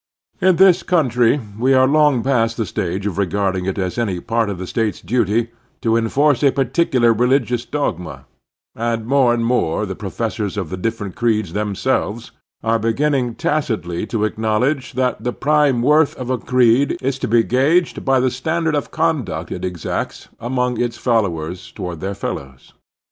[0.41, 4.49] In this cotmtry we are long past the stage of regarding it as any part
[4.49, 5.49] of the state's duty
[5.83, 8.25] to enforce a particular religious dogma;
[8.75, 12.31] and more and more the professors of the different creeds themselves
[12.63, 17.43] are beginning tacitly to acknowledge that the prime worth of a creed is to be
[17.43, 22.73] gaged by the standard of conduct it exacts among its fol lowers toward their fellows.